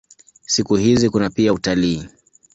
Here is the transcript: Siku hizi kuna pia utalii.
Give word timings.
Siku 0.45 0.75
hizi 0.75 1.09
kuna 1.09 1.29
pia 1.29 1.53
utalii. 1.53 2.07